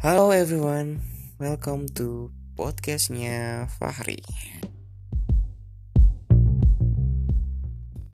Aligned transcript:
Halo 0.00 0.32
everyone, 0.32 1.04
welcome 1.36 1.84
to 2.00 2.32
podcastnya 2.56 3.68
Fahri. 3.76 4.24